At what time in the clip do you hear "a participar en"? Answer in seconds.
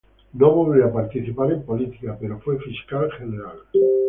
0.87-1.61